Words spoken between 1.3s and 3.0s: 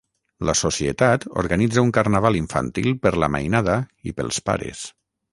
organitza un carnaval infantil